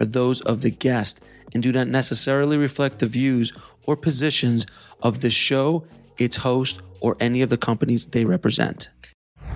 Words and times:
are 0.00 0.06
those 0.06 0.40
of 0.42 0.60
the 0.62 0.70
guest 0.70 1.24
and 1.54 1.62
do 1.62 1.72
not 1.72 1.88
necessarily 1.88 2.56
reflect 2.56 2.98
the 2.98 3.06
views 3.06 3.52
or 3.86 3.96
positions 3.96 4.66
of 5.02 5.20
the 5.20 5.30
show, 5.30 5.84
its 6.18 6.36
host, 6.36 6.80
or 7.00 7.16
any 7.20 7.42
of 7.42 7.50
the 7.50 7.56
companies 7.56 8.06
they 8.06 8.24
represent. 8.24 8.90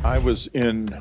I 0.04 0.18
was 0.18 0.46
in 0.48 0.94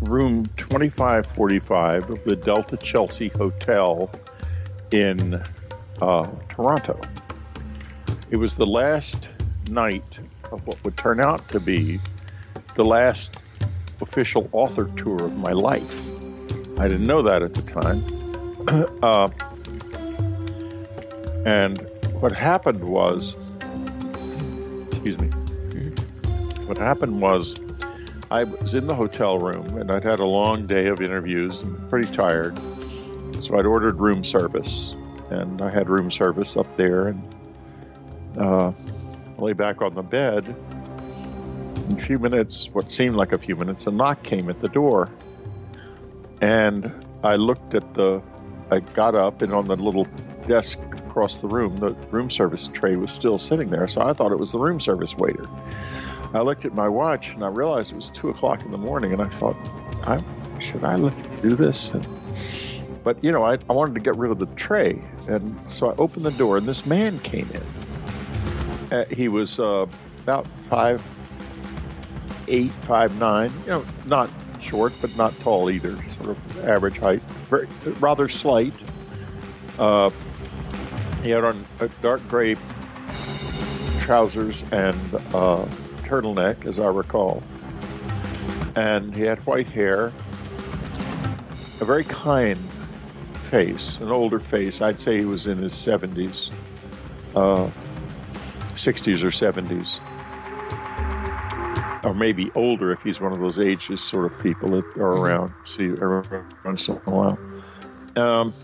room 0.00 0.48
2545 0.56 2.10
of 2.10 2.24
the 2.24 2.36
Delta 2.36 2.76
Chelsea 2.76 3.28
Hotel 3.28 4.10
in 4.90 5.42
uh, 6.00 6.30
Toronto. 6.48 7.00
It 8.30 8.36
was 8.36 8.56
the 8.56 8.66
last 8.66 9.30
night 9.68 10.18
of 10.52 10.66
what 10.66 10.82
would 10.84 10.96
turn 10.96 11.20
out 11.20 11.48
to 11.50 11.60
be 11.60 12.00
the 12.74 12.84
last 12.84 13.36
official 14.00 14.48
author 14.52 14.90
tour 14.96 15.24
of 15.24 15.36
my 15.36 15.52
life. 15.52 16.08
I 16.78 16.88
didn't 16.88 17.06
know 17.06 17.22
that 17.22 17.42
at 17.42 17.54
the 17.54 17.62
time. 17.62 18.04
uh, 19.02 19.28
and 21.44 21.78
what 22.20 22.32
happened 22.32 22.82
was, 22.82 23.36
excuse 24.90 25.18
me, 25.18 25.28
what 26.66 26.76
happened 26.76 27.20
was 27.20 27.54
I 28.30 28.42
was 28.42 28.74
in 28.74 28.88
the 28.88 28.94
hotel 28.94 29.38
room 29.38 29.76
and 29.78 29.90
I'd 29.90 30.02
had 30.02 30.18
a 30.18 30.24
long 30.24 30.66
day 30.66 30.88
of 30.88 31.00
interviews 31.00 31.60
and 31.60 31.88
pretty 31.88 32.12
tired. 32.12 32.58
So 33.40 33.56
I'd 33.56 33.66
ordered 33.66 34.00
room 34.00 34.24
service 34.24 34.92
and 35.30 35.62
I 35.62 35.70
had 35.70 35.88
room 35.88 36.10
service 36.10 36.56
up 36.56 36.76
there 36.76 37.08
and 37.08 37.34
uh, 38.38 38.72
lay 39.38 39.52
back 39.52 39.80
on 39.80 39.94
the 39.94 40.02
bed. 40.02 40.44
In 41.88 41.98
a 41.98 42.00
few 42.00 42.18
minutes, 42.18 42.68
what 42.72 42.90
seemed 42.90 43.14
like 43.14 43.30
a 43.30 43.38
few 43.38 43.54
minutes, 43.54 43.86
a 43.86 43.92
knock 43.92 44.24
came 44.24 44.50
at 44.50 44.58
the 44.58 44.68
door. 44.68 45.08
And 46.40 46.90
I 47.22 47.36
looked 47.36 47.74
at 47.74 47.94
the, 47.94 48.20
I 48.70 48.80
got 48.80 49.14
up 49.14 49.42
and 49.42 49.52
on 49.52 49.68
the 49.68 49.76
little 49.76 50.06
desk 50.46 50.78
across 50.92 51.40
the 51.40 51.48
room, 51.48 51.76
the 51.78 51.90
room 52.10 52.30
service 52.30 52.68
tray 52.68 52.96
was 52.96 53.10
still 53.12 53.38
sitting 53.38 53.70
there. 53.70 53.88
So 53.88 54.02
I 54.02 54.12
thought 54.12 54.32
it 54.32 54.38
was 54.38 54.52
the 54.52 54.58
room 54.58 54.80
service 54.80 55.16
waiter. 55.16 55.48
I 56.34 56.40
looked 56.40 56.64
at 56.64 56.74
my 56.74 56.88
watch 56.88 57.34
and 57.34 57.44
I 57.44 57.48
realized 57.48 57.92
it 57.92 57.96
was 57.96 58.10
two 58.10 58.28
o'clock 58.28 58.64
in 58.64 58.70
the 58.70 58.78
morning, 58.78 59.12
and 59.12 59.22
I 59.22 59.28
thought, 59.28 59.56
I, 60.02 60.22
should 60.60 60.84
I 60.84 60.98
do 61.40 61.50
this? 61.50 61.90
And, 61.90 62.06
but 63.04 63.22
you 63.22 63.30
know, 63.30 63.44
I, 63.44 63.58
I 63.70 63.72
wanted 63.72 63.94
to 63.94 64.00
get 64.00 64.16
rid 64.16 64.30
of 64.30 64.38
the 64.38 64.46
tray, 64.56 65.00
and 65.28 65.58
so 65.70 65.90
I 65.90 65.94
opened 65.96 66.24
the 66.26 66.32
door, 66.32 66.56
and 66.56 66.66
this 66.66 66.84
man 66.84 67.20
came 67.20 67.48
in. 67.54 67.62
Uh, 68.96 69.04
he 69.06 69.28
was 69.28 69.58
uh, 69.60 69.86
about 70.22 70.46
five, 70.62 71.02
eight, 72.48 72.72
five 72.82 73.16
nine. 73.18 73.52
You 73.64 73.70
know, 73.70 73.86
not 74.06 74.28
short, 74.60 74.92
but 75.00 75.16
not 75.16 75.38
tall 75.40 75.70
either. 75.70 75.96
Sort 76.08 76.30
of 76.30 76.64
average 76.68 76.98
height, 76.98 77.22
very 77.48 77.66
rather 78.00 78.28
slight. 78.28 78.74
Uh, 79.78 80.10
he 81.22 81.30
had 81.30 81.44
on 81.44 81.64
dark 82.02 82.26
gray 82.28 82.56
trousers 84.00 84.62
and 84.70 85.14
uh, 85.34 85.66
turtleneck, 86.04 86.64
as 86.66 86.78
I 86.78 86.86
recall. 86.86 87.42
And 88.76 89.14
he 89.14 89.22
had 89.22 89.44
white 89.46 89.66
hair, 89.66 90.12
a 91.80 91.84
very 91.84 92.04
kind 92.04 92.58
face, 93.50 93.98
an 93.98 94.10
older 94.10 94.38
face. 94.38 94.80
I'd 94.80 95.00
say 95.00 95.18
he 95.18 95.24
was 95.24 95.46
in 95.46 95.58
his 95.58 95.72
70s, 95.72 96.50
uh, 97.34 97.68
60s 98.74 99.22
or 99.22 99.30
70s. 99.30 100.00
Or 102.06 102.14
maybe 102.14 102.52
older 102.54 102.92
if 102.92 103.02
he's 103.02 103.20
one 103.20 103.32
of 103.32 103.40
those 103.40 103.58
ages 103.58 104.00
sort 104.00 104.26
of 104.26 104.38
people 104.40 104.70
that 104.70 104.96
are 104.96 105.16
around, 105.16 105.54
see 105.64 105.88
every 105.90 106.42
once 106.64 106.86
in 106.88 106.94
a 106.94 107.10
while. 107.10 107.38
Um, 108.14 108.54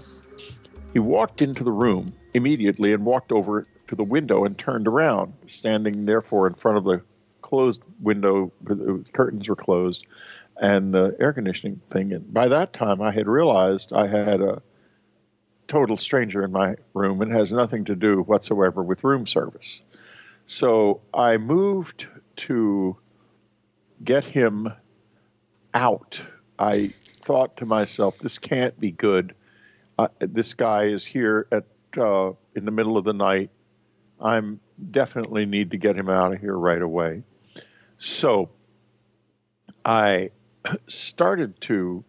he 0.93 1.01
walked 1.01 1.43
into 1.43 1.65
the 1.65 1.73
room 1.73 2.13
immediately 2.35 2.93
and 2.93 3.05
walked 3.05 3.33
over 3.33 3.67
to 3.89 3.97
the 3.97 4.05
window 4.05 4.45
and 4.45 4.57
turned 4.57 4.87
around, 4.87 5.35
standing 5.49 6.05
therefore 6.07 6.47
in 6.47 6.55
front 6.55 6.79
of 6.79 6.85
the 6.85 7.03
closed 7.41 7.83
window, 8.01 8.53
the 8.63 9.05
curtains 9.13 9.49
were 9.49 9.57
closed, 9.57 10.07
and 10.61 10.95
the 10.95 11.17
air 11.19 11.33
conditioning 11.33 11.81
thing. 11.91 12.13
And 12.13 12.33
by 12.33 12.49
that 12.49 12.73
time, 12.73 13.03
I 13.03 13.11
had 13.11 13.27
realized 13.27 13.93
I 13.93 14.07
had 14.07 14.41
a 14.41 14.63
total 15.67 15.97
stranger 15.97 16.45
in 16.45 16.53
my 16.53 16.77
room 16.95 17.21
and 17.23 17.33
has 17.33 17.53
nothing 17.53 17.87
to 17.87 17.97
do 17.97 18.23
whatsoever 18.23 18.83
with 18.83 19.05
room 19.05 19.27
service. 19.27 19.83
So 20.47 21.01
I 21.13 21.39
moved 21.39 22.07
to 22.37 22.97
get 24.03 24.25
him 24.25 24.73
out. 25.75 26.21
I 26.59 26.93
thought 27.21 27.59
to 27.59 27.67
myself, 27.67 28.19
this 28.19 28.39
can't 28.39 28.79
be 28.79 28.91
good. 28.91 29.35
Uh, 29.99 30.09
this 30.21 30.55
guy 30.55 30.85
is 30.85 31.05
here 31.05 31.47
at 31.53 31.65
uh, 31.97 32.33
in 32.55 32.65
the 32.65 32.71
middle 32.71 32.97
of 32.97 33.05
the 33.05 33.13
night. 33.13 33.51
I'm 34.21 34.61
definitely 34.91 35.47
need 35.47 35.73
to 35.73 35.77
get 35.77 35.97
him 35.97 36.09
out 36.09 36.33
of 36.33 36.41
here 36.41 36.57
right 36.57 36.81
away. 36.81 37.23
So 37.99 38.51
I 39.85 40.31
started 40.87 41.61
to 41.63 42.05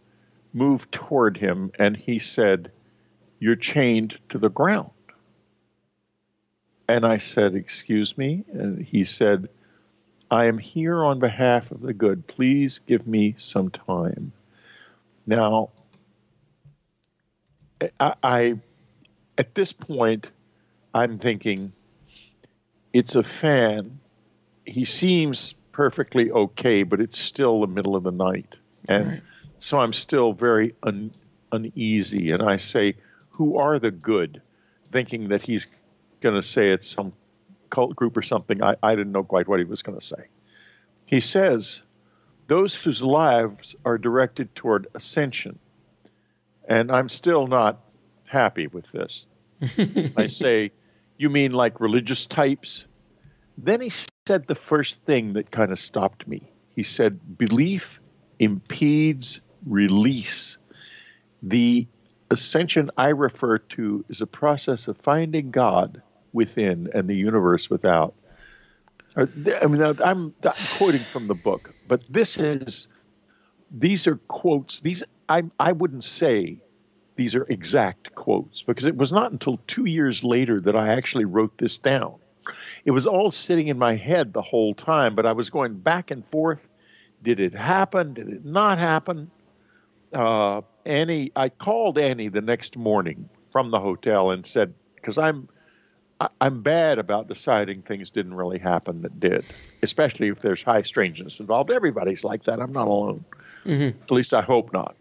move 0.54 0.90
toward 0.92 1.38
him, 1.38 1.72
and 1.78 1.98
he 1.98 2.20
said, 2.20 2.72
You're 3.40 3.56
chained 3.56 4.20
to 4.30 4.38
the 4.38 4.50
ground. 4.50 4.92
And 6.88 7.06
I 7.06 7.18
said, 7.18 7.56
Excuse 7.56 8.18
me? 8.18 8.44
And 8.52 8.84
he 8.84 9.04
said, 9.04 9.50
I 10.34 10.46
am 10.46 10.58
here 10.58 11.04
on 11.04 11.20
behalf 11.20 11.70
of 11.70 11.82
the 11.82 11.94
good. 11.94 12.26
Please 12.26 12.80
give 12.80 13.06
me 13.06 13.36
some 13.38 13.70
time. 13.70 14.32
Now, 15.28 15.70
I, 18.00 18.16
I 18.24 18.60
at 19.38 19.54
this 19.54 19.74
point, 19.74 20.32
I'm 20.92 21.20
thinking, 21.20 21.72
it's 22.92 23.14
a 23.16 23.22
fan. 23.22 24.00
He 24.66 24.86
seems 24.86 25.54
perfectly 25.72 26.32
okay, 26.32 26.82
but 26.82 27.00
it's 27.00 27.20
still 27.20 27.62
the 27.62 27.68
middle 27.68 27.96
of 27.96 28.02
the 28.02 28.12
night. 28.12 28.58
And 28.90 29.08
right. 29.08 29.22
so 29.60 29.80
I'm 29.80 29.94
still 29.94 30.34
very 30.34 30.74
un, 30.82 31.12
uneasy. 31.52 32.32
And 32.32 32.42
I 32.42 32.58
say, 32.58 32.96
Who 33.34 33.60
are 33.60 33.78
the 33.78 33.92
good? 33.92 34.42
Thinking 34.90 35.28
that 35.28 35.44
he's 35.44 35.68
going 36.22 36.36
to 36.36 36.42
say 36.42 36.72
it's 36.72 36.90
some 36.90 37.14
cult 37.74 37.96
group 37.96 38.16
or 38.16 38.22
something. 38.22 38.64
I, 38.64 38.76
I 38.84 38.96
didn't 38.96 39.14
know 39.14 39.24
quite 39.24 39.48
what 39.48 39.60
he 39.60 39.66
was 39.66 39.82
going 39.82 39.98
to 39.98 40.06
say. 40.06 40.28
He 41.08 41.20
says, 41.20 41.82
Those 42.48 42.76
whose 42.76 43.02
lives 43.02 43.76
are 43.84 43.98
directed 43.98 44.54
toward 44.54 44.88
ascension. 44.94 45.58
And 46.70 46.92
I'm 46.92 47.10
still 47.10 47.48
not 47.48 47.80
happy 48.28 48.68
with 48.68 48.92
this. 48.92 49.26
I 50.16 50.28
say, 50.28 50.72
You 51.18 51.32
mean 51.32 51.52
like 51.52 51.82
religious 51.82 52.28
types? 52.28 52.86
Then 53.58 53.82
he 53.82 53.92
said 54.28 54.46
the 54.46 54.56
first 54.56 55.04
thing 55.04 55.34
that 55.34 55.50
kind 55.50 55.72
of 55.72 55.80
stopped 55.80 56.28
me. 56.28 56.52
He 56.76 56.84
said, 56.84 57.38
Belief 57.40 58.00
impedes 58.38 59.42
release. 59.66 60.60
The 61.42 61.88
ascension 62.30 62.92
I 62.98 63.10
refer 63.10 63.58
to 63.58 64.06
is 64.10 64.22
a 64.22 64.28
process 64.28 64.88
of 64.88 64.98
finding 64.98 65.50
God 65.50 66.04
within 66.34 66.90
and 66.94 67.08
the 67.08 67.16
universe 67.16 67.70
without. 67.70 68.16
Uh, 69.16 69.28
I 69.62 69.68
mean, 69.68 69.82
I'm, 69.82 70.02
I'm 70.02 70.34
quoting 70.78 71.02
from 71.02 71.28
the 71.28 71.36
book, 71.36 71.74
but 71.88 72.02
this 72.12 72.38
is, 72.38 72.88
these 73.72 74.08
are 74.08 74.16
quotes. 74.16 74.80
These, 74.80 75.04
I, 75.30 75.44
I 75.60 75.72
wouldn't 75.72 76.04
say 76.04 76.58
these 77.16 77.36
are 77.36 77.44
exact 77.44 78.16
quotes 78.16 78.64
because 78.64 78.86
it 78.86 78.98
was 78.98 79.14
not 79.14 79.32
until 79.32 79.58
two 79.68 79.86
years 79.86 80.24
later 80.24 80.60
that 80.62 80.76
I 80.76 80.90
actually 80.90 81.26
wrote 81.26 81.58
this 81.58 81.78
down 81.78 82.16
it 82.86 82.92
was 82.92 83.08
all 83.08 83.32
sitting 83.32 83.68
in 83.68 83.78
my 83.78 83.96
head 83.96 84.34
the 84.34 84.42
whole 84.42 84.74
time, 84.74 85.16
but 85.16 85.26
I 85.26 85.32
was 85.34 85.50
going 85.50 85.76
back 85.76 86.12
and 86.12 86.26
forth. 86.26 86.68
Did 87.22 87.40
it 87.40 87.54
happen? 87.54 88.14
Did 88.14 88.30
it 88.30 88.46
not 88.46 88.78
happen? 88.78 89.32
Uh, 90.14 90.62
Annie, 90.86 91.32
I 91.36 91.50
called 91.50 91.98
Annie 91.98 92.28
the 92.28 92.42
next 92.42 92.78
morning 92.78 93.30
from 93.52 93.72
the 93.72 93.80
hotel 93.80 94.32
and 94.32 94.46
said, 94.46 94.74
because 94.96 95.18
I'm 95.18 95.48
I'm 96.40 96.62
bad 96.62 97.00
about 97.00 97.28
deciding 97.28 97.82
things 97.82 98.10
didn't 98.10 98.34
really 98.34 98.60
happen 98.60 99.02
that 99.02 99.20
did, 99.20 99.46
especially 99.82 100.28
if 100.30 100.40
there's 100.40 100.64
high 100.64 100.82
strangeness 100.82 101.40
involved. 101.40 101.72
Everybody's 101.72 102.24
like 102.24 102.44
that. 102.44 102.60
I'm 102.60 102.74
not 102.74 102.88
alone. 102.88 103.26
Mm-hmm. 103.66 104.02
At 104.04 104.12
least 104.12 104.34
I 104.34 104.42
hope 104.42 104.74
not. 104.74 104.96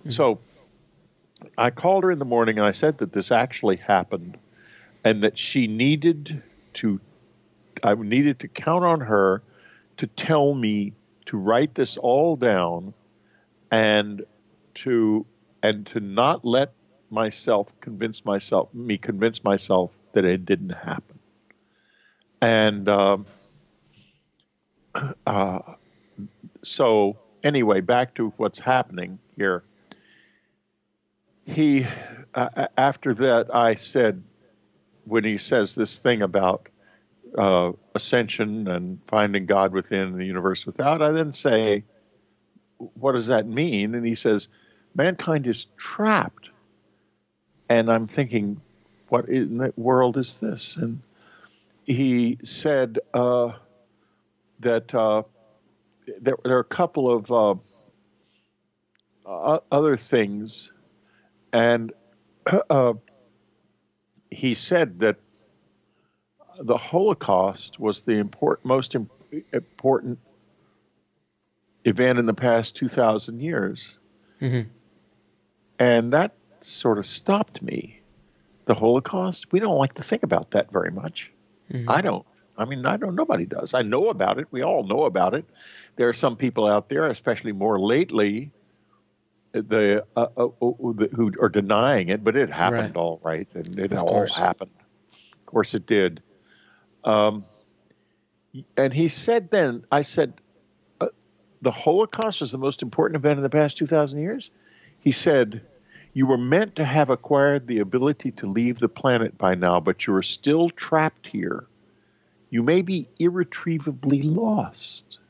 Mm-hmm. 0.00 0.10
So 0.10 0.40
I 1.56 1.70
called 1.70 2.04
her 2.04 2.10
in 2.10 2.18
the 2.18 2.24
morning 2.24 2.58
and 2.58 2.66
I 2.66 2.72
said 2.72 2.98
that 2.98 3.12
this 3.12 3.30
actually 3.30 3.76
happened 3.76 4.38
and 5.04 5.22
that 5.22 5.38
she 5.38 5.66
needed 5.66 6.42
to 6.74 7.00
I 7.82 7.94
needed 7.94 8.40
to 8.40 8.48
count 8.48 8.84
on 8.84 9.00
her 9.00 9.42
to 9.98 10.06
tell 10.06 10.52
me 10.52 10.94
to 11.26 11.36
write 11.36 11.74
this 11.74 11.96
all 11.96 12.36
down 12.36 12.94
and 13.70 14.24
to 14.74 15.26
and 15.62 15.86
to 15.86 16.00
not 16.00 16.44
let 16.44 16.72
myself 17.10 17.78
convince 17.80 18.24
myself 18.24 18.72
me 18.74 18.98
convince 18.98 19.44
myself 19.44 19.90
that 20.12 20.24
it 20.24 20.44
didn't 20.44 20.70
happen 20.70 21.18
and 22.40 22.88
um, 22.88 23.26
uh, 25.26 25.60
so 26.62 27.16
anyway 27.42 27.80
back 27.80 28.14
to 28.14 28.32
what's 28.36 28.58
happening 28.58 29.18
here 29.36 29.62
he 31.44 31.86
uh, 32.34 32.66
after 32.76 33.14
that 33.14 33.54
i 33.54 33.74
said 33.74 34.22
when 35.04 35.24
he 35.24 35.38
says 35.38 35.74
this 35.74 35.98
thing 36.00 36.22
about 36.22 36.68
uh, 37.36 37.72
ascension 37.94 38.68
and 38.68 39.00
finding 39.06 39.46
God 39.46 39.72
within 39.72 40.16
the 40.16 40.24
universe 40.24 40.66
without, 40.66 41.02
I 41.02 41.10
then 41.12 41.32
say, 41.32 41.84
what 42.78 43.12
does 43.12 43.26
that 43.28 43.46
mean? 43.46 43.94
And 43.94 44.06
he 44.06 44.14
says, 44.14 44.48
mankind 44.94 45.46
is 45.46 45.66
trapped. 45.76 46.50
And 47.68 47.90
I'm 47.90 48.06
thinking, 48.06 48.60
what 49.08 49.28
in 49.28 49.58
the 49.58 49.72
world 49.76 50.16
is 50.16 50.38
this? 50.38 50.76
And 50.76 51.00
he 51.84 52.38
said 52.42 52.98
uh, 53.14 53.52
that 54.60 54.94
uh, 54.94 55.22
there, 56.20 56.36
there, 56.44 56.56
are 56.56 56.60
a 56.60 56.64
couple 56.64 57.10
of 57.10 57.60
uh, 59.26 59.58
other 59.70 59.96
things. 59.96 60.72
And 61.52 61.92
uh, 62.70 62.94
he 64.30 64.54
said 64.54 65.00
that 65.00 65.16
the 66.60 66.76
Holocaust 66.76 67.78
was 67.78 68.02
the 68.02 68.14
import, 68.14 68.64
most 68.64 68.96
important 69.52 70.18
event 71.84 72.18
in 72.18 72.26
the 72.26 72.34
past 72.34 72.76
2,000 72.76 73.40
years. 73.40 73.98
Mm-hmm. 74.40 74.68
And 75.78 76.12
that 76.12 76.34
sort 76.60 76.98
of 76.98 77.06
stopped 77.06 77.62
me. 77.62 77.97
The 78.68 78.74
Holocaust, 78.74 79.50
we 79.50 79.60
don't 79.60 79.78
like 79.78 79.94
to 79.94 80.02
think 80.02 80.24
about 80.24 80.50
that 80.50 80.70
very 80.70 80.90
much. 80.90 81.32
Mm-hmm. 81.72 81.88
I 81.88 82.02
don't. 82.02 82.26
I 82.54 82.66
mean, 82.66 82.84
I 82.84 82.98
don't. 82.98 83.14
Nobody 83.14 83.46
does. 83.46 83.72
I 83.72 83.80
know 83.80 84.10
about 84.10 84.38
it. 84.38 84.48
We 84.50 84.60
all 84.60 84.82
know 84.82 85.06
about 85.06 85.34
it. 85.34 85.46
There 85.96 86.10
are 86.10 86.12
some 86.12 86.36
people 86.36 86.66
out 86.66 86.90
there, 86.90 87.08
especially 87.08 87.52
more 87.52 87.80
lately, 87.80 88.50
the, 89.52 90.04
uh, 90.14 90.26
uh, 90.36 90.48
uh 90.48 90.50
who 90.60 91.32
are 91.40 91.48
denying 91.48 92.10
it, 92.10 92.22
but 92.22 92.36
it 92.36 92.50
happened 92.50 92.94
right. 92.94 92.96
all 92.96 93.18
right, 93.22 93.48
and 93.54 93.78
it 93.78 93.92
of 93.92 94.02
all 94.02 94.08
course. 94.10 94.36
happened. 94.36 94.72
Of 95.12 95.46
course, 95.46 95.72
it 95.72 95.86
did. 95.86 96.22
Um, 97.04 97.44
and 98.76 98.92
he 98.92 99.08
said 99.08 99.50
then, 99.50 99.86
I 99.90 100.02
said, 100.02 100.34
uh, 101.00 101.08
the 101.62 101.70
Holocaust 101.70 102.42
was 102.42 102.52
the 102.52 102.58
most 102.58 102.82
important 102.82 103.16
event 103.16 103.38
in 103.38 103.42
the 103.42 103.48
past 103.48 103.78
2,000 103.78 104.20
years? 104.20 104.50
He 105.00 105.12
said, 105.12 105.62
You 106.18 106.26
were 106.26 106.36
meant 106.36 106.74
to 106.74 106.84
have 106.84 107.10
acquired 107.10 107.68
the 107.68 107.78
ability 107.78 108.32
to 108.32 108.48
leave 108.48 108.80
the 108.80 108.88
planet 108.88 109.38
by 109.38 109.54
now, 109.54 109.78
but 109.78 110.04
you 110.04 110.16
are 110.16 110.22
still 110.24 110.68
trapped 110.68 111.28
here. 111.28 111.68
You 112.50 112.64
may 112.64 112.82
be 112.82 113.06
irretrievably 113.20 114.22
lost. 114.22 115.20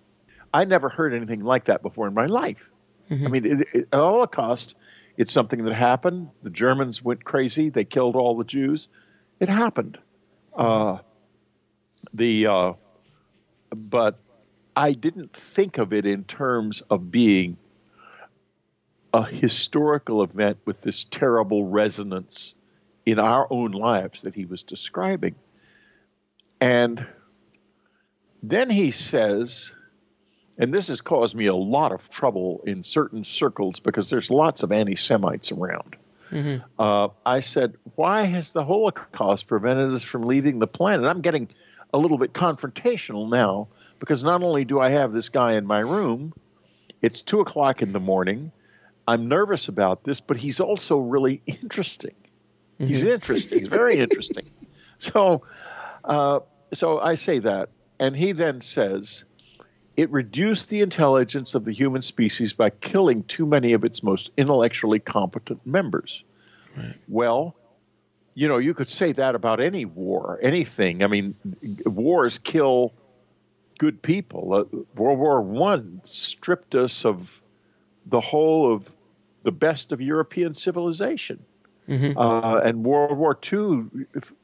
I 0.54 0.64
never 0.64 0.88
heard 0.88 1.12
anything 1.12 1.44
like 1.44 1.64
that 1.64 1.82
before 1.82 2.08
in 2.08 2.14
my 2.14 2.24
life. 2.24 2.70
Mm-hmm. 3.10 3.26
I 3.26 3.28
mean, 3.28 3.44
it, 3.44 3.68
it, 3.74 3.88
Holocaust, 3.92 4.76
it's 5.18 5.30
something 5.30 5.62
that 5.66 5.74
happened. 5.74 6.30
The 6.42 6.48
Germans 6.48 7.04
went 7.04 7.22
crazy. 7.22 7.68
They 7.68 7.84
killed 7.84 8.16
all 8.16 8.38
the 8.38 8.44
Jews. 8.44 8.88
It 9.40 9.50
happened. 9.50 9.98
Uh, 10.56 11.00
the 12.14 12.46
uh, 12.46 12.72
but 13.76 14.18
I 14.74 14.92
didn't 14.92 15.34
think 15.34 15.76
of 15.76 15.92
it 15.92 16.06
in 16.06 16.24
terms 16.24 16.80
of 16.80 17.10
being 17.10 17.58
a 19.12 19.24
historical 19.24 20.22
event 20.22 20.58
with 20.64 20.82
this 20.82 21.04
terrible 21.04 21.64
resonance 21.64 22.54
in 23.06 23.18
our 23.18 23.46
own 23.50 23.72
lives 23.72 24.22
that 24.22 24.34
he 24.34 24.44
was 24.44 24.62
describing. 24.62 25.34
And 26.60 27.06
then 28.42 28.70
he 28.70 28.90
says, 28.90 29.72
and 30.58 30.74
this 30.74 30.88
has 30.88 31.00
caused 31.00 31.34
me 31.34 31.46
a 31.46 31.54
lot 31.54 31.92
of 31.92 32.10
trouble 32.10 32.62
in 32.66 32.82
certain 32.82 33.24
circles 33.24 33.80
because 33.80 34.10
there's 34.10 34.30
lots 34.30 34.62
of 34.62 34.72
anti 34.72 34.96
Semites 34.96 35.52
around. 35.52 35.96
Mm-hmm. 36.30 36.64
Uh, 36.78 37.08
I 37.24 37.40
said, 37.40 37.76
Why 37.94 38.22
has 38.22 38.52
the 38.52 38.64
Holocaust 38.64 39.46
prevented 39.46 39.92
us 39.92 40.02
from 40.02 40.22
leaving 40.22 40.58
the 40.58 40.66
planet? 40.66 41.06
I'm 41.06 41.22
getting 41.22 41.48
a 41.94 41.98
little 41.98 42.18
bit 42.18 42.32
confrontational 42.32 43.30
now 43.30 43.68
because 43.98 44.22
not 44.22 44.42
only 44.42 44.64
do 44.64 44.80
I 44.80 44.90
have 44.90 45.12
this 45.12 45.28
guy 45.28 45.54
in 45.54 45.64
my 45.64 45.80
room, 45.80 46.34
it's 47.00 47.22
two 47.22 47.40
o'clock 47.40 47.80
in 47.80 47.92
the 47.92 48.00
morning. 48.00 48.52
I'm 49.08 49.26
nervous 49.26 49.68
about 49.68 50.04
this, 50.04 50.20
but 50.20 50.36
he's 50.36 50.60
also 50.60 50.98
really 50.98 51.40
interesting. 51.46 52.14
He's 52.76 53.00
mm-hmm. 53.00 53.14
interesting. 53.14 53.60
He's 53.60 53.68
very 53.82 53.98
interesting. 53.98 54.50
So, 54.98 55.44
uh, 56.04 56.40
so 56.74 56.98
I 57.00 57.14
say 57.14 57.38
that, 57.38 57.70
and 57.98 58.14
he 58.14 58.32
then 58.32 58.60
says, 58.60 59.24
"It 59.96 60.10
reduced 60.10 60.68
the 60.68 60.82
intelligence 60.82 61.54
of 61.54 61.64
the 61.64 61.72
human 61.72 62.02
species 62.02 62.52
by 62.52 62.68
killing 62.68 63.22
too 63.22 63.46
many 63.46 63.72
of 63.72 63.84
its 63.84 64.02
most 64.02 64.30
intellectually 64.36 64.98
competent 64.98 65.66
members." 65.66 66.22
Right. 66.76 66.94
Well, 67.08 67.56
you 68.34 68.48
know, 68.48 68.58
you 68.58 68.74
could 68.74 68.90
say 68.90 69.12
that 69.12 69.34
about 69.34 69.60
any 69.60 69.86
war, 69.86 70.38
anything. 70.42 71.02
I 71.02 71.06
mean, 71.06 71.34
wars 71.86 72.38
kill 72.38 72.92
good 73.78 74.02
people. 74.02 74.52
Uh, 74.52 74.64
World 74.94 75.18
War 75.18 75.40
One 75.40 76.02
stripped 76.04 76.74
us 76.74 77.06
of 77.06 77.42
the 78.04 78.20
whole 78.20 78.74
of 78.74 78.92
the 79.48 79.52
best 79.52 79.92
of 79.92 80.02
European 80.02 80.54
civilization, 80.54 81.42
mm-hmm. 81.88 82.18
uh, 82.18 82.58
and 82.58 82.84
World 82.84 83.16
War 83.16 83.38
II 83.50 83.86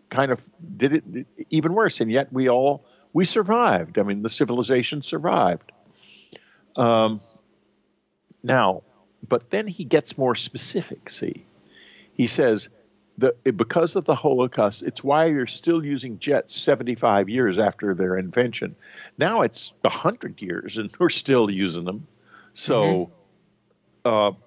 kind 0.09 0.33
of 0.33 0.43
did 0.79 0.95
it 0.95 1.27
even 1.51 1.75
worse. 1.75 2.01
And 2.01 2.11
yet, 2.11 2.33
we 2.33 2.49
all 2.49 2.87
we 3.13 3.27
survived. 3.27 3.99
I 3.99 4.03
mean, 4.03 4.23
the 4.23 4.31
civilization 4.31 5.03
survived. 5.03 5.73
Um, 6.75 7.21
now, 8.43 8.83
but 9.29 9.51
then 9.51 9.67
he 9.67 9.85
gets 9.85 10.17
more 10.17 10.35
specific. 10.35 11.11
See, 11.11 11.45
he 12.15 12.27
says 12.27 12.71
the, 13.19 13.35
because 13.45 13.97
of 13.97 14.07
the 14.07 14.15
Holocaust, 14.15 14.83
it's 14.83 15.05
why 15.05 15.27
you're 15.27 15.47
still 15.47 15.85
using 15.85 16.19
jets 16.19 16.57
75 16.57 17.29
years 17.29 17.59
after 17.59 17.93
their 17.93 18.17
invention. 18.17 18.75
Now 19.19 19.43
it's 19.43 19.75
100 19.83 20.41
years 20.41 20.79
and 20.79 20.91
we're 20.99 21.11
still 21.11 21.51
using 21.51 21.85
them. 21.85 22.07
So 22.55 23.11
mm-hmm. 24.07 24.09
uh, 24.09 24.44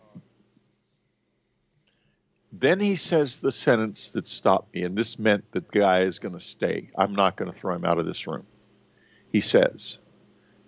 then 2.60 2.80
he 2.80 2.96
says 2.96 3.40
the 3.40 3.52
sentence 3.52 4.12
that 4.12 4.28
stopped 4.28 4.74
me, 4.74 4.84
and 4.84 4.98
this 4.98 5.20
meant 5.20 5.52
that 5.52 5.72
the 5.72 5.80
guy 5.80 6.02
is 6.02 6.20
going 6.20 6.34
to 6.34 6.40
stay. 6.40 6.90
I'm 6.98 7.16
not 7.16 7.36
going 7.36 7.52
to 7.52 7.58
throw 7.58 7.76
him 7.76 7.86
out 7.86 8.00
of 8.00 8.06
this 8.06 8.28
room. 8.28 8.46
He 9.32 9.42
says, 9.42 9.98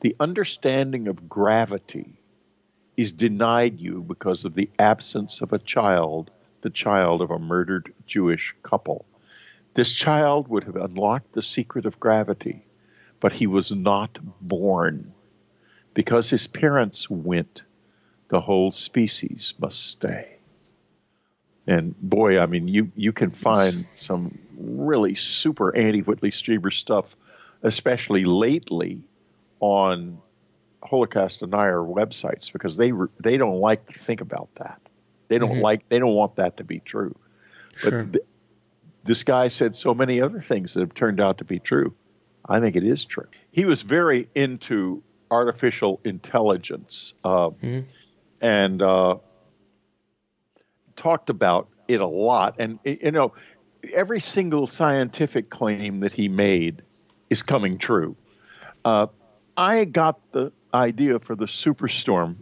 The 0.02 0.16
understanding 0.20 1.08
of 1.08 1.30
gravity 1.30 2.22
is 2.98 3.12
denied 3.12 3.80
you 3.80 4.02
because 4.02 4.46
of 4.46 4.54
the 4.54 4.70
absence 4.78 5.42
of 5.42 5.54
a 5.54 5.60
child 5.60 6.32
the 6.62 6.70
child 6.70 7.22
of 7.22 7.32
a 7.32 7.40
murdered 7.40 7.94
Jewish 8.06 8.56
couple. 8.64 9.06
This 9.74 9.94
child 9.94 10.48
would 10.48 10.66
have 10.66 10.76
unlocked 10.76 11.34
the 11.34 11.44
secret 11.44 11.86
of 11.86 12.00
gravity, 12.00 12.66
but 13.20 13.32
he 13.32 13.48
was 13.48 13.72
not 13.72 14.18
born. 14.42 15.14
Because 15.94 16.30
his 16.30 16.48
parents 16.48 17.10
went, 17.10 17.64
the 18.30 18.42
whole 18.42 18.72
species 18.72 19.54
must 19.60 19.86
stay. 19.88 20.39
And 21.70 21.96
boy, 22.02 22.40
I 22.40 22.48
mean, 22.48 22.68
you, 22.68 22.92
you 22.96 23.14
can 23.14 23.30
find 23.30 23.86
some 23.96 24.40
really 24.58 25.14
super 25.14 25.76
anti 25.76 26.02
Whitley 26.02 26.32
Strieber 26.32 26.74
stuff, 26.74 27.16
especially 27.62 28.26
lately 28.26 29.04
on 29.60 30.20
Holocaust 30.82 31.42
denier 31.42 31.80
websites 31.80 32.52
because 32.52 32.76
they 32.76 32.92
they 33.20 33.38
don't 33.38 33.60
like 33.60 33.86
to 33.86 33.94
think 33.94 34.22
about 34.22 34.50
that. 34.56 34.82
They 35.28 35.38
don't 35.38 35.52
mm-hmm. 35.52 35.62
like. 35.62 35.88
They 35.90 36.00
don't 36.00 36.16
want 36.16 36.38
that 36.38 36.58
to 36.58 36.64
be 36.64 36.80
true. 36.80 37.16
Sure. 37.76 38.04
But 38.04 38.14
th- 38.14 38.26
this 39.04 39.24
guy 39.24 39.50
said 39.50 39.76
so 39.76 39.94
many 39.94 40.22
other 40.22 40.42
things 40.42 40.74
that 40.74 40.80
have 40.80 40.96
turned 40.96 41.22
out 41.22 41.38
to 41.38 41.46
be 41.46 41.60
true. 41.60 41.94
I 42.44 42.62
think 42.62 42.78
it 42.78 42.84
is 42.84 43.06
true. 43.06 43.28
He 43.52 43.66
was 43.66 43.84
very 43.84 44.28
into 44.34 45.04
artificial 45.30 46.00
intelligence 46.04 47.14
uh, 47.24 47.50
mm-hmm. 47.50 47.82
and 48.42 48.82
uh, 48.82 49.18
talked 51.00 51.30
about 51.30 51.70
it 51.88 52.02
a 52.02 52.06
lot. 52.06 52.56
And 52.60 52.78
you 52.84 53.12
know, 53.12 53.34
every 53.94 54.20
single 54.20 54.68
scientific 54.68 55.50
claim 55.50 56.00
that 56.00 56.14
he 56.14 56.28
made 56.28 56.84
is 57.30 57.42
coming 57.42 57.78
true. 57.78 58.16
Uh, 58.86 59.08
I 59.58 59.86
got 59.86 60.32
the 60.32 60.52
idea 60.74 61.20
for 61.20 61.36
the 61.36 61.46
Superstorm 61.46 62.36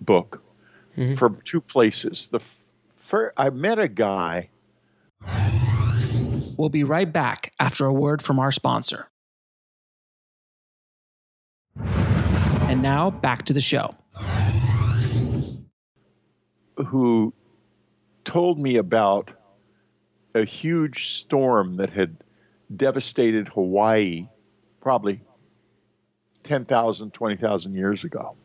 book 0.00 0.42
mm-hmm. 0.96 1.14
from 1.14 1.36
two 1.44 1.60
places. 1.60 2.28
The 2.28 2.38
f- 2.38 2.64
for, 2.96 3.32
I 3.36 3.50
met 3.50 3.78
a 3.78 3.88
guy. 3.88 4.48
We'll 6.56 6.68
be 6.68 6.84
right 6.84 7.10
back 7.10 7.52
after 7.58 7.84
a 7.84 7.92
word 7.92 8.22
from 8.22 8.38
our 8.38 8.52
sponsor. 8.52 9.08
And 11.76 12.82
now 12.82 13.10
back 13.10 13.44
to 13.44 13.52
the 13.52 13.60
show. 13.60 13.94
Who 16.76 17.34
told 18.24 18.58
me 18.58 18.76
about 18.76 19.30
a 20.34 20.44
huge 20.44 21.18
storm 21.18 21.76
that 21.76 21.90
had 21.90 22.16
devastated 22.74 23.48
Hawaii 23.48 24.28
probably 24.80 25.20
10,000, 26.44 27.12
20,000 27.12 27.74
years 27.74 28.04
ago. 28.04 28.36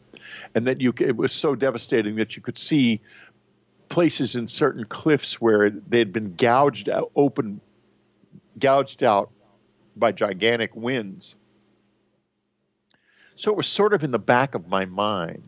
And 0.53 0.67
that 0.67 0.81
you, 0.81 0.93
it 0.99 1.15
was 1.15 1.31
so 1.31 1.55
devastating 1.55 2.15
that 2.15 2.35
you 2.35 2.41
could 2.41 2.57
see 2.57 3.01
places 3.89 4.35
in 4.35 4.47
certain 4.47 4.85
cliffs 4.85 5.39
where 5.39 5.69
they 5.69 5.99
had 5.99 6.11
been 6.11 6.35
gouged 6.35 6.89
out, 6.89 7.11
open, 7.15 7.61
gouged 8.59 9.03
out 9.03 9.31
by 9.95 10.11
gigantic 10.11 10.75
winds. 10.75 11.35
So 13.35 13.51
it 13.51 13.57
was 13.57 13.67
sort 13.67 13.93
of 13.93 14.03
in 14.03 14.11
the 14.11 14.19
back 14.19 14.55
of 14.55 14.67
my 14.67 14.85
mind. 14.85 15.43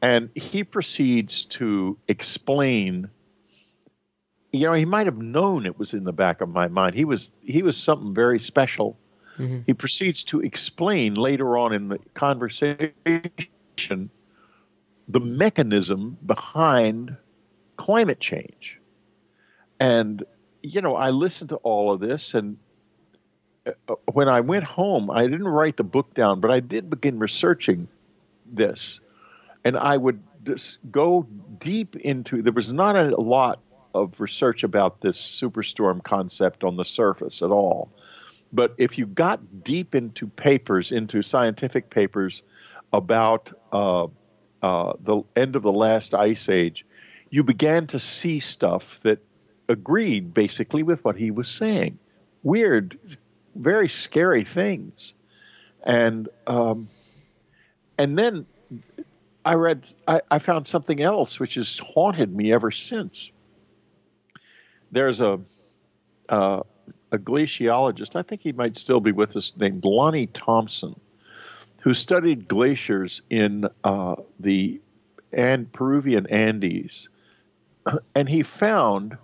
And 0.00 0.30
he 0.34 0.64
proceeds 0.64 1.44
to 1.46 1.98
explain. 2.06 3.10
You 4.52 4.66
know, 4.66 4.72
he 4.72 4.84
might 4.84 5.06
have 5.06 5.18
known 5.18 5.66
it 5.66 5.78
was 5.78 5.92
in 5.92 6.04
the 6.04 6.12
back 6.12 6.40
of 6.40 6.48
my 6.48 6.68
mind. 6.68 6.94
He 6.94 7.04
was 7.04 7.30
he 7.42 7.62
was 7.62 7.76
something 7.76 8.14
very 8.14 8.38
special. 8.38 8.98
Mm-hmm. 9.38 9.60
He 9.66 9.74
proceeds 9.74 10.24
to 10.24 10.40
explain 10.40 11.14
later 11.14 11.58
on 11.58 11.74
in 11.74 11.88
the 11.88 11.98
conversation 12.14 12.90
the 15.08 15.20
mechanism 15.20 16.16
behind 16.24 17.16
climate 17.76 18.20
change. 18.20 18.78
And 19.78 20.24
you 20.62 20.80
know, 20.80 20.96
I 20.96 21.10
listened 21.10 21.50
to 21.50 21.56
all 21.56 21.92
of 21.92 22.00
this 22.00 22.34
and 22.34 22.58
uh, 23.88 23.94
when 24.12 24.28
I 24.28 24.40
went 24.40 24.64
home, 24.64 25.10
I 25.10 25.26
didn't 25.26 25.48
write 25.48 25.76
the 25.76 25.84
book 25.84 26.14
down, 26.14 26.40
but 26.40 26.50
I 26.50 26.60
did 26.60 26.88
begin 26.88 27.18
researching 27.18 27.88
this. 28.46 29.00
And 29.68 29.76
I 29.76 29.98
would 29.98 30.22
go 30.90 31.26
deep 31.58 31.94
into 31.94 32.40
there 32.40 32.54
was 32.54 32.72
not 32.72 32.96
a 32.96 33.20
lot 33.20 33.60
of 33.94 34.18
research 34.18 34.64
about 34.64 35.02
this 35.02 35.20
superstorm 35.20 36.02
concept 36.02 36.64
on 36.64 36.76
the 36.76 36.86
surface 36.86 37.42
at 37.42 37.50
all. 37.50 37.92
But 38.50 38.76
if 38.78 38.96
you 38.96 39.04
got 39.04 39.62
deep 39.62 39.94
into 39.94 40.26
papers, 40.26 40.90
into 40.90 41.20
scientific 41.20 41.90
papers 41.90 42.42
about 42.94 43.52
uh, 43.70 44.06
uh, 44.62 44.94
the 45.00 45.20
end 45.36 45.54
of 45.54 45.60
the 45.60 45.72
last 45.72 46.14
ice 46.14 46.48
age, 46.48 46.86
you 47.28 47.44
began 47.44 47.88
to 47.88 47.98
see 47.98 48.40
stuff 48.40 49.00
that 49.00 49.22
agreed 49.68 50.32
basically 50.32 50.82
with 50.82 51.04
what 51.04 51.16
he 51.16 51.30
was 51.30 51.46
saying. 51.46 51.98
Weird 52.42 52.98
very 53.54 53.90
scary 53.90 54.44
things. 54.44 55.12
And 55.82 56.30
um, 56.46 56.88
and 57.98 58.18
then 58.18 58.46
I 59.48 59.54
read 59.54 59.88
I, 60.06 60.20
I 60.30 60.38
found 60.40 60.66
something 60.66 61.00
else 61.00 61.40
which 61.40 61.54
has 61.54 61.78
haunted 61.78 62.36
me 62.36 62.52
ever 62.52 62.70
since. 62.70 63.32
There's 64.92 65.22
a 65.22 65.40
uh, 66.28 66.60
a 67.10 67.18
glaciologist, 67.18 68.14
I 68.14 68.20
think 68.20 68.42
he 68.42 68.52
might 68.52 68.76
still 68.76 69.00
be 69.00 69.10
with 69.12 69.34
us, 69.36 69.54
named 69.56 69.86
Lonnie 69.86 70.26
Thompson, 70.26 71.00
who 71.80 71.94
studied 71.94 72.46
glaciers 72.46 73.22
in 73.30 73.66
uh, 73.84 74.16
the 74.38 74.82
and 75.32 75.72
Peruvian 75.72 76.26
Andes, 76.26 77.08
and 78.14 78.28
he 78.28 78.42
found 78.42 79.16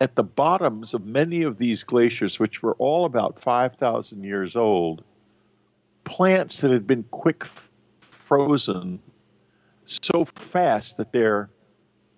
at 0.00 0.16
the 0.16 0.24
bottoms 0.24 0.94
of 0.94 1.06
many 1.06 1.44
of 1.44 1.58
these 1.58 1.84
glaciers, 1.84 2.40
which 2.40 2.60
were 2.60 2.74
all 2.74 3.04
about 3.04 3.38
5,000 3.38 4.24
years 4.24 4.56
old, 4.56 5.04
plants 6.02 6.62
that 6.62 6.72
had 6.72 6.88
been 6.88 7.04
quick 7.04 7.44
frozen 8.00 8.98
so 9.88 10.24
fast 10.24 10.98
that 10.98 11.12
their 11.12 11.50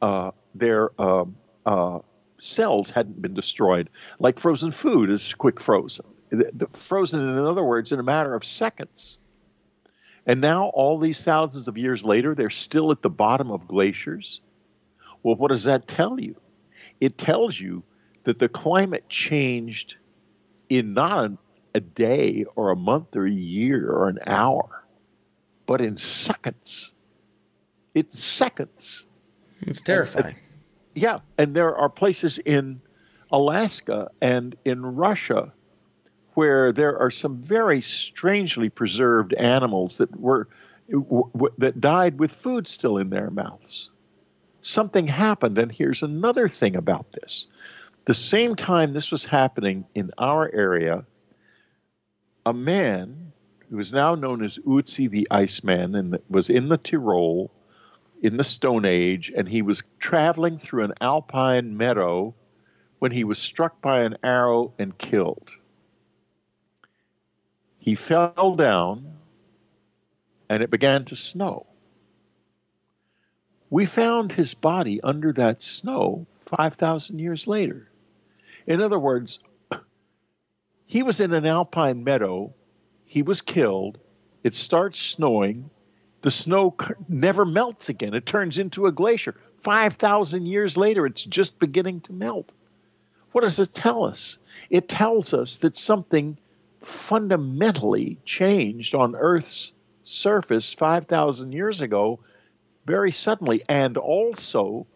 uh, 0.02 0.30
their 0.54 0.90
uh, 0.98 1.24
uh, 1.66 1.98
cells 2.40 2.90
hadn't 2.90 3.20
been 3.20 3.34
destroyed, 3.34 3.90
like 4.18 4.38
frozen 4.38 4.70
food 4.70 5.10
is 5.10 5.34
quick 5.34 5.60
frozen. 5.60 6.06
The, 6.30 6.50
the 6.54 6.66
frozen, 6.68 7.20
in 7.20 7.38
other 7.38 7.64
words, 7.64 7.92
in 7.92 8.00
a 8.00 8.04
matter 8.04 8.34
of 8.34 8.44
seconds. 8.44 9.18
And 10.26 10.40
now, 10.40 10.66
all 10.66 10.98
these 10.98 11.24
thousands 11.24 11.66
of 11.66 11.76
years 11.76 12.04
later, 12.04 12.34
they're 12.34 12.50
still 12.50 12.92
at 12.92 13.02
the 13.02 13.10
bottom 13.10 13.50
of 13.50 13.66
glaciers. 13.66 14.40
Well, 15.22 15.34
what 15.34 15.48
does 15.48 15.64
that 15.64 15.88
tell 15.88 16.20
you? 16.20 16.36
it 17.00 17.16
tells 17.16 17.58
you 17.58 17.82
that 18.24 18.38
the 18.38 18.48
climate 18.48 19.08
changed 19.08 19.96
in 20.68 20.92
not 20.92 21.32
a 21.74 21.80
day 21.80 22.44
or 22.54 22.70
a 22.70 22.76
month 22.76 23.16
or 23.16 23.26
a 23.26 23.30
year 23.30 23.90
or 23.90 24.08
an 24.08 24.18
hour, 24.26 24.84
but 25.66 25.80
in 25.80 25.96
seconds. 25.96 26.92
It's 27.94 28.18
seconds. 28.18 29.06
It's 29.62 29.82
terrifying. 29.82 30.26
And, 30.26 30.34
yeah, 30.94 31.18
and 31.38 31.54
there 31.54 31.76
are 31.76 31.88
places 31.88 32.38
in 32.38 32.80
Alaska 33.30 34.10
and 34.20 34.56
in 34.64 34.84
Russia 34.84 35.52
where 36.34 36.72
there 36.72 36.98
are 36.98 37.10
some 37.10 37.42
very 37.42 37.80
strangely 37.80 38.68
preserved 38.68 39.34
animals 39.34 39.98
that 39.98 40.18
were 40.18 40.48
that 41.58 41.80
died 41.80 42.18
with 42.18 42.32
food 42.32 42.66
still 42.66 42.98
in 42.98 43.10
their 43.10 43.30
mouths 43.30 43.90
something 44.62 45.06
happened. 45.06 45.58
And 45.58 45.70
here's 45.70 46.02
another 46.02 46.48
thing 46.48 46.76
about 46.76 47.12
this. 47.12 47.46
The 48.04 48.14
same 48.14 48.56
time 48.56 48.92
this 48.92 49.10
was 49.10 49.26
happening 49.26 49.84
in 49.94 50.10
our 50.18 50.50
area, 50.52 51.04
a 52.46 52.52
man 52.52 53.32
who 53.68 53.78
is 53.78 53.92
now 53.92 54.14
known 54.14 54.42
as 54.42 54.58
Ötzi 54.58 55.08
the 55.08 55.28
Iceman 55.30 55.94
and 55.94 56.18
was 56.28 56.50
in 56.50 56.68
the 56.68 56.78
Tyrol 56.78 57.50
in 58.22 58.36
the 58.36 58.44
Stone 58.44 58.84
Age, 58.84 59.32
and 59.34 59.48
he 59.48 59.62
was 59.62 59.82
traveling 59.98 60.58
through 60.58 60.84
an 60.84 60.94
alpine 61.00 61.76
meadow 61.76 62.34
when 62.98 63.12
he 63.12 63.24
was 63.24 63.38
struck 63.38 63.80
by 63.80 64.02
an 64.02 64.18
arrow 64.22 64.74
and 64.78 64.96
killed. 64.96 65.50
He 67.78 67.94
fell 67.94 68.56
down, 68.56 69.16
and 70.48 70.62
it 70.62 70.70
began 70.70 71.06
to 71.06 71.16
snow. 71.16 71.66
We 73.70 73.86
found 73.86 74.32
his 74.32 74.52
body 74.52 75.00
under 75.00 75.32
that 75.32 75.62
snow 75.62 76.26
5,000 76.46 77.18
years 77.18 77.46
later. 77.46 77.88
In 78.66 78.82
other 78.82 78.98
words, 78.98 79.38
he 80.84 81.02
was 81.02 81.20
in 81.20 81.32
an 81.32 81.46
alpine 81.46 82.04
meadow, 82.04 82.52
he 83.06 83.22
was 83.22 83.40
killed, 83.40 83.98
it 84.42 84.54
starts 84.54 84.98
snowing, 84.98 85.70
the 86.22 86.30
snow 86.30 86.74
never 87.08 87.44
melts 87.44 87.88
again. 87.88 88.14
It 88.14 88.26
turns 88.26 88.58
into 88.58 88.86
a 88.86 88.92
glacier. 88.92 89.34
5,000 89.58 90.46
years 90.46 90.76
later, 90.76 91.06
it's 91.06 91.24
just 91.24 91.58
beginning 91.58 92.00
to 92.02 92.12
melt. 92.12 92.50
What 93.32 93.44
does 93.44 93.58
it 93.58 93.74
tell 93.74 94.04
us? 94.04 94.38
It 94.68 94.88
tells 94.88 95.34
us 95.34 95.58
that 95.58 95.76
something 95.76 96.36
fundamentally 96.80 98.18
changed 98.24 98.94
on 98.94 99.14
Earth's 99.14 99.72
surface 100.02 100.72
5,000 100.72 101.52
years 101.52 101.80
ago 101.80 102.20
very 102.86 103.12
suddenly. 103.12 103.62
And 103.68 103.96
also, 103.96 104.86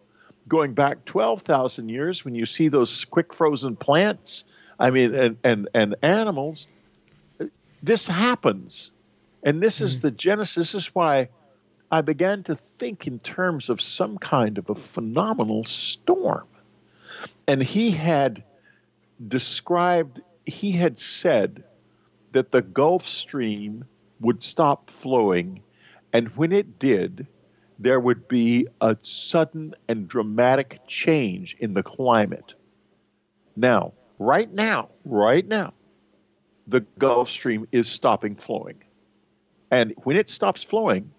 going 0.47 0.73
back 0.73 1.05
12,000 1.05 1.89
years, 1.89 2.25
when 2.25 2.35
you 2.35 2.45
see 2.45 2.67
those 2.67 3.05
quick 3.05 3.33
frozen 3.33 3.75
plants, 3.75 4.43
I 4.79 4.89
mean, 4.91 5.15
and, 5.15 5.37
and, 5.43 5.69
and 5.73 5.95
animals, 6.01 6.67
this 7.81 8.07
happens. 8.07 8.91
And 9.45 9.61
this 9.61 9.75
mm-hmm. 9.75 9.85
is 9.85 10.01
the 10.01 10.11
genesis. 10.11 10.55
This 10.55 10.75
is 10.75 10.95
why 10.95 11.29
I 11.91 12.01
began 12.01 12.43
to 12.43 12.55
think 12.55 13.07
in 13.07 13.19
terms 13.19 13.69
of 13.69 13.79
some 13.79 14.17
kind 14.17 14.57
of 14.57 14.69
a 14.69 14.75
phenomenal 14.75 15.63
storm. 15.63 16.47
And 17.47 17.61
he 17.61 17.91
had 17.91 18.43
described, 19.25 20.19
he 20.45 20.71
had 20.71 20.97
said 20.97 21.63
that 22.31 22.51
the 22.51 22.63
Gulf 22.63 23.05
Stream 23.05 23.85
would 24.19 24.41
stop 24.41 24.89
flowing. 24.89 25.61
And 26.11 26.29
when 26.29 26.51
it 26.51 26.79
did, 26.79 27.27
there 27.77 27.99
would 27.99 28.27
be 28.27 28.67
a 28.81 28.97
sudden 29.03 29.75
and 29.87 30.07
dramatic 30.07 30.79
change 30.87 31.55
in 31.59 31.75
the 31.75 31.83
climate. 31.83 32.55
Now, 33.55 33.93
right 34.17 34.51
now, 34.51 34.89
right 35.05 35.47
now, 35.47 35.73
the 36.67 36.81
Gulf 36.97 37.29
Stream 37.29 37.67
is 37.71 37.87
stopping 37.87 38.35
flowing. 38.35 38.84
And 39.71 39.93
when 40.03 40.17
it 40.17 40.29
stops 40.29 40.63
flowing, 40.63 41.11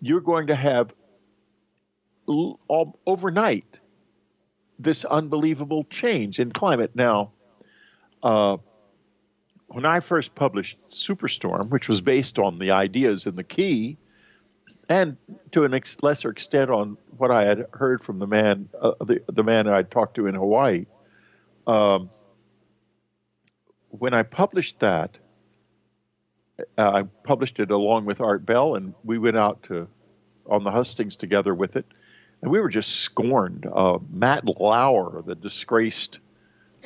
you're 0.00 0.20
going 0.20 0.48
to 0.48 0.54
have 0.54 0.94
all, 2.26 2.98
overnight 3.06 3.80
this 4.78 5.04
unbelievable 5.04 5.84
change 5.84 6.40
in 6.40 6.50
climate. 6.50 6.92
Now, 6.94 7.32
uh, 8.22 8.58
when 9.68 9.86
I 9.86 10.00
first 10.00 10.34
published 10.34 10.76
Superstorm, 10.88 11.70
which 11.70 11.88
was 11.88 12.00
based 12.00 12.38
on 12.38 12.58
the 12.58 12.72
ideas 12.72 13.26
in 13.26 13.36
the 13.36 13.44
key, 13.44 13.96
and 14.88 15.16
to 15.52 15.64
a 15.64 15.70
ex- 15.70 16.02
lesser 16.02 16.30
extent 16.30 16.70
on 16.70 16.98
what 17.16 17.30
I 17.30 17.44
had 17.44 17.66
heard 17.72 18.02
from 18.02 18.18
the 18.18 18.26
man, 18.26 18.68
uh, 18.80 18.92
the 19.00 19.22
the 19.28 19.44
man 19.44 19.68
I 19.68 19.82
talked 19.82 20.16
to 20.16 20.26
in 20.26 20.34
Hawaii. 20.34 20.86
Um, 21.66 22.10
when 23.88 24.12
I 24.14 24.24
published 24.24 24.80
that, 24.80 25.18
I 26.76 27.04
published 27.24 27.60
it 27.60 27.70
along 27.70 28.04
with 28.04 28.20
Art 28.20 28.44
Bell, 28.44 28.74
and 28.74 28.94
we 29.04 29.18
went 29.18 29.36
out 29.36 29.62
to 29.64 29.88
on 30.46 30.64
the 30.64 30.70
hustings 30.70 31.16
together 31.16 31.54
with 31.54 31.76
it, 31.76 31.86
and 32.40 32.50
we 32.50 32.60
were 32.60 32.68
just 32.68 32.90
scorned. 32.90 33.66
Uh, 33.70 33.98
Matt 34.10 34.44
Lauer, 34.58 35.22
the 35.22 35.34
disgraced 35.34 36.18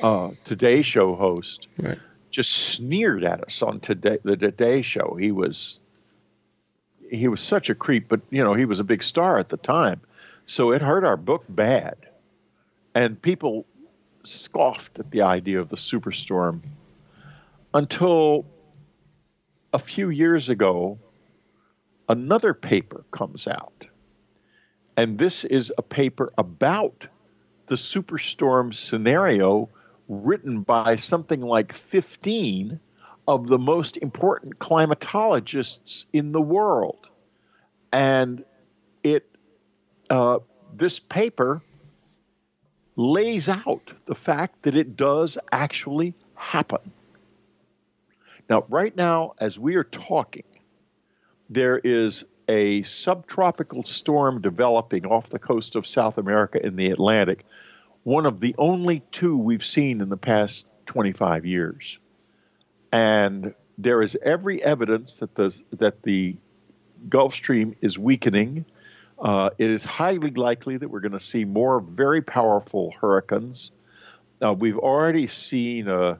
uh, 0.01 0.31
Today 0.45 0.81
Show 0.81 1.15
host, 1.15 1.67
right. 1.77 1.99
just 2.29 2.51
sneered 2.51 3.23
at 3.23 3.43
us 3.43 3.61
on 3.61 3.79
today 3.79 4.19
the 4.23 4.37
Today 4.37 4.81
Show. 4.81 5.15
He 5.19 5.31
was 5.31 5.79
he 7.09 7.27
was 7.27 7.41
such 7.41 7.69
a 7.69 7.75
creep, 7.75 8.07
but 8.07 8.21
you 8.29 8.43
know 8.43 8.53
he 8.53 8.65
was 8.65 8.79
a 8.79 8.83
big 8.83 9.03
star 9.03 9.37
at 9.37 9.49
the 9.49 9.57
time, 9.57 10.01
so 10.45 10.71
it 10.71 10.81
hurt 10.81 11.03
our 11.03 11.17
book 11.17 11.43
bad, 11.49 11.95
and 12.95 13.21
people 13.21 13.65
scoffed 14.23 14.99
at 14.99 15.11
the 15.11 15.21
idea 15.21 15.59
of 15.59 15.69
the 15.69 15.77
superstorm 15.77 16.61
until 17.73 18.45
a 19.77 19.79
few 19.79 20.09
years 20.09 20.49
ago, 20.49 20.97
another 22.09 22.55
paper 22.55 23.05
comes 23.11 23.47
out. 23.47 23.85
And 24.97 25.19
this 25.19 25.43
is 25.45 25.71
a 25.77 25.83
paper 25.83 26.29
about 26.35 27.05
the 27.67 27.75
superstorm 27.75 28.73
scenario 28.73 29.69
written 30.07 30.61
by 30.61 30.95
something 30.95 31.41
like 31.41 31.73
15 31.73 32.79
of 33.27 33.45
the 33.45 33.59
most 33.59 33.97
important 33.97 34.57
climatologists 34.57 36.05
in 36.11 36.31
the 36.31 36.41
world. 36.41 37.07
And 37.93 38.43
it, 39.03 39.29
uh, 40.09 40.39
this 40.75 40.97
paper 40.97 41.61
lays 42.95 43.47
out 43.47 43.93
the 44.05 44.15
fact 44.15 44.63
that 44.63 44.75
it 44.75 44.97
does 44.97 45.37
actually 45.51 46.15
happen. 46.33 46.93
Now, 48.49 48.65
right 48.69 48.95
now, 48.95 49.33
as 49.39 49.59
we 49.59 49.75
are 49.75 49.83
talking, 49.83 50.43
there 51.49 51.77
is 51.77 52.25
a 52.47 52.83
subtropical 52.83 53.83
storm 53.83 54.41
developing 54.41 55.05
off 55.05 55.29
the 55.29 55.39
coast 55.39 55.75
of 55.75 55.85
South 55.85 56.17
America 56.17 56.65
in 56.65 56.77
the 56.77 56.91
Atlantic, 56.91 57.43
one 58.03 58.25
of 58.25 58.39
the 58.39 58.55
only 58.57 59.01
two 59.11 59.37
we've 59.37 59.65
seen 59.65 59.99
in 59.99 60.09
the 60.09 60.17
past 60.17 60.65
25 60.85 61.45
years. 61.45 61.99
And 62.91 63.53
there 63.77 64.01
is 64.01 64.17
every 64.23 64.63
evidence 64.63 65.19
that 65.19 65.35
the, 65.35 65.61
that 65.71 66.03
the 66.03 66.37
Gulf 67.09 67.33
Stream 67.33 67.75
is 67.81 67.99
weakening. 67.99 68.65
Uh, 69.19 69.49
it 69.57 69.69
is 69.69 69.83
highly 69.83 70.31
likely 70.31 70.77
that 70.77 70.87
we're 70.87 71.01
going 71.01 71.11
to 71.11 71.19
see 71.19 71.43
more 71.43 71.81
very 71.81 72.21
powerful 72.21 72.93
hurricanes. 73.01 73.71
Uh, 74.41 74.53
we've 74.53 74.77
already 74.77 75.27
seen 75.27 75.89
a 75.89 76.19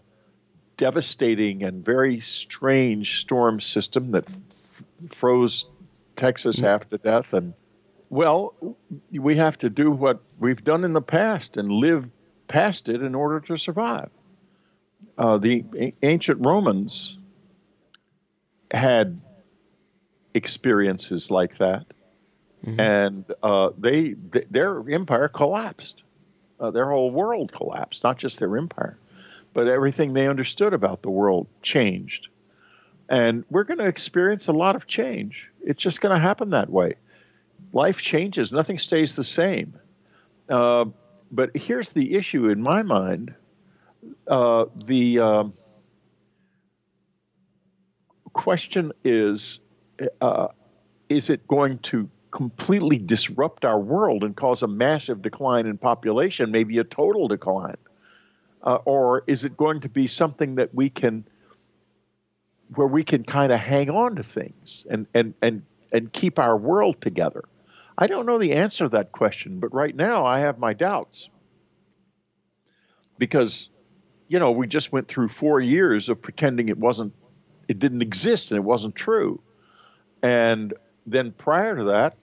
devastating 0.78 1.64
and 1.64 1.84
very 1.84 2.20
strange 2.20 3.20
storm 3.20 3.60
system 3.60 4.12
that 4.12 4.30
f- 4.30 4.84
froze 5.10 5.66
Texas 6.16 6.58
mm-hmm. 6.58 6.66
half 6.66 6.90
to 6.90 6.98
death. 6.98 7.34
And 7.34 7.54
well, 8.10 8.54
we 9.12 9.36
have 9.36 9.58
to 9.60 9.70
do 9.70 9.92
what 9.92 10.22
we've 10.40 10.64
done 10.64 10.84
in 10.84 10.94
the 10.94 11.02
past 11.02 11.58
and 11.58 11.72
live 11.72 12.10
past 12.48 12.88
it 12.88 13.02
in 13.02 13.16
order 13.16 13.40
to 13.42 13.58
survive. 13.58 14.10
Uh, 15.18 15.38
the 15.38 15.66
a- 15.76 15.94
ancient 16.04 16.46
Romans 16.46 17.18
had 18.72 19.20
experiences 20.34 21.32
like 21.32 21.58
that, 21.58 21.86
mm-hmm. 22.66 22.80
and 22.80 23.26
uh, 23.42 23.72
they 23.78 24.14
th- 24.14 24.48
their 24.50 24.88
empire 24.90 25.28
collapsed. 25.28 26.04
Uh, 26.60 26.72
their 26.72 26.90
whole 26.90 27.12
world 27.12 27.52
collapsed, 27.52 28.04
not 28.04 28.18
just 28.18 28.40
their 28.40 28.58
empire 28.58 28.98
but 29.58 29.68
everything 29.68 30.14
they 30.14 30.28
understood 30.28 30.72
about 30.72 31.02
the 31.02 31.10
world 31.10 31.48
changed. 31.64 32.28
And 33.10 33.44
we're 33.50 33.64
going 33.64 33.80
to 33.80 33.88
experience 33.88 34.48
a 34.50 34.54
lot 34.54 34.76
of 34.76 34.86
change. 34.86 35.50
It's 35.64 35.82
just 35.82 36.00
going 36.00 36.14
to 36.14 36.22
happen 36.22 36.52
that 36.52 36.70
way. 36.70 36.94
Life 37.74 38.00
changes, 38.00 38.52
nothing 38.52 38.78
stays 38.78 39.16
the 39.16 39.24
same. 39.24 39.80
Uh, 40.48 40.86
but 41.32 41.58
here's 41.58 41.92
the 41.92 42.14
issue 42.14 42.50
in 42.50 42.62
my 42.62 42.84
mind 42.84 43.34
uh, 44.28 44.66
the 44.76 45.20
uh, 45.20 45.44
question 48.34 48.92
is 49.04 49.60
uh, 50.22 50.50
is 51.10 51.32
it 51.32 51.48
going 51.48 51.80
to 51.80 52.08
completely 52.30 53.00
disrupt 53.00 53.66
our 53.66 53.80
world 53.80 54.24
and 54.24 54.36
cause 54.36 54.62
a 54.62 54.68
massive 54.68 55.24
decline 55.24 55.66
in 55.66 55.80
population, 55.80 56.52
maybe 56.52 56.78
a 56.78 56.84
total 56.84 57.28
decline? 57.28 57.78
Uh, 58.64 58.80
or 58.86 59.24
is 59.28 59.46
it 59.46 59.58
going 59.58 59.82
to 59.82 59.90
be 59.90 60.08
something 60.08 60.56
that 60.56 60.74
we 60.74 60.90
can 60.90 61.26
where 62.76 62.88
we 62.88 63.04
can 63.04 63.24
kind 63.24 63.54
of 63.54 63.60
hang 63.60 63.90
on 63.90 64.16
to 64.18 64.24
things 64.24 64.86
and 64.90 65.08
and 65.14 65.34
and 65.42 65.64
and 65.92 66.12
keep 66.12 66.40
our 66.40 66.58
world 66.58 67.02
together? 67.02 67.44
I 67.98 68.08
don't 68.08 68.26
know 68.26 68.38
the 68.38 68.54
answer 68.54 68.86
to 68.86 68.90
that 68.90 69.12
question, 69.12 69.60
but 69.60 69.74
right 69.74 69.96
now 69.96 70.26
I 70.26 70.40
have 70.40 70.60
my 70.60 70.74
doubts 70.74 71.30
because 73.18 73.70
you 74.28 74.40
know 74.40 74.52
we 74.52 74.68
just 74.68 74.92
went 74.92 75.08
through 75.08 75.30
four 75.30 75.60
years 75.60 76.10
of 76.10 76.22
pretending 76.22 76.70
it 76.70 76.78
wasn't 76.78 77.14
it 77.68 77.80
didn't 77.80 78.02
exist 78.02 78.52
and 78.52 78.58
it 78.58 78.64
wasn't 78.64 78.96
true 78.96 79.42
and 80.22 80.74
then 81.06 81.32
prior 81.32 81.76
to 81.76 81.84
that 81.86 82.16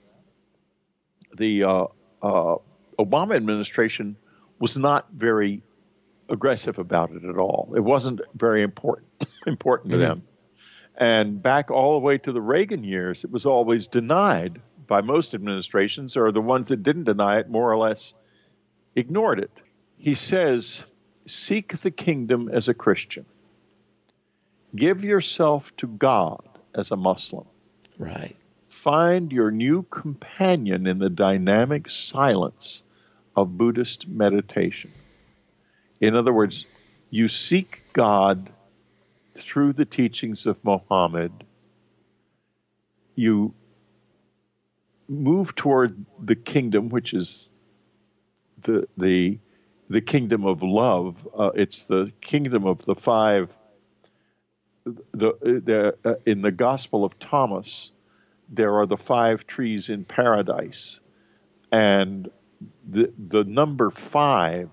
the 1.37 1.65
uh, 1.65 1.87
uh, 2.23 2.57
obama 2.99 3.35
administration 3.35 4.17
was 4.59 4.77
not 4.77 5.07
very 5.13 5.63
aggressive 6.29 6.79
about 6.79 7.11
it 7.13 7.25
at 7.25 7.37
all. 7.37 7.73
It 7.77 7.81
wasn't 7.81 8.21
very 8.35 8.63
important 8.63 9.09
important 9.47 9.91
to 9.91 9.97
mm-hmm. 9.97 10.09
them. 10.09 10.23
And 10.97 11.43
back 11.43 11.71
all 11.71 11.95
the 11.95 12.05
way 12.05 12.19
to 12.19 12.33
the 12.33 12.41
Reagan 12.41 12.85
years, 12.85 13.25
it 13.25 13.31
was 13.31 13.47
always 13.47 13.89
denied 13.89 14.61
by 14.87 15.01
most 15.01 15.35
administrations, 15.35 16.17
or 16.17 16.31
the 16.31 16.41
ones 16.41 16.69
that 16.69 16.83
didn't 16.83 17.05
deny 17.05 17.39
it 17.39 17.49
more 17.49 17.71
or 17.71 17.77
less 17.77 18.15
ignored 18.95 19.41
it. 19.41 19.51
He 19.97 20.15
says, 20.15 20.85
Seek 21.27 21.79
the 21.79 21.91
kingdom 21.91 22.49
as 22.53 22.69
a 22.69 22.75
Christian. 22.75 23.25
Give 24.77 25.05
yourself 25.05 25.75
to 25.79 25.87
God 25.87 26.47
as 26.75 26.91
a 26.91 26.97
Muslim. 26.97 27.47
Right. 27.99 28.37
Find 28.69 29.33
your 29.33 29.51
new 29.51 29.85
companion 29.85 30.87
in 30.87 30.99
the 30.99 31.09
dynamic 31.09 31.89
silence 31.89 32.83
of 33.35 33.57
Buddhist 33.57 34.07
meditation. 34.07 34.91
In 36.01 36.17
other 36.17 36.33
words, 36.33 36.67
you 37.11 37.29
seek 37.29 37.85
God 37.93 38.51
through 39.33 39.73
the 39.73 39.85
teachings 39.85 40.47
of 40.47 40.63
Muhammad. 40.65 41.33
You 43.15 43.55
move 45.09 45.55
toward 45.55 46.05
the 46.21 46.37
kingdom, 46.37 46.89
which 46.89 47.15
is 47.15 47.51
the 48.63 48.89
the 48.97 49.39
the 49.89 50.01
kingdom 50.01 50.47
of 50.47 50.63
love. 50.63 51.29
Uh, 51.37 51.51
it's 51.55 51.85
the 51.85 52.13
kingdom 52.21 52.67
of 52.67 52.85
the 52.85 52.95
five. 52.95 53.51
The, 54.85 55.33
the 55.41 55.97
uh, 56.05 56.15
in 56.27 56.43
the 56.43 56.53
Gospel 56.53 57.05
of 57.05 57.19
Thomas, 57.19 57.93
there 58.49 58.75
are 58.75 58.87
the 58.87 58.99
five 58.99 59.47
trees 59.47 59.89
in 59.89 60.05
paradise, 60.05 61.01
and 61.73 62.31
the 62.89 63.13
the 63.17 63.45
number 63.45 63.91
five 63.91 64.69